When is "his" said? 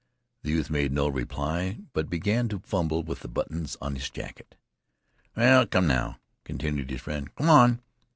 3.93-4.09, 6.89-7.01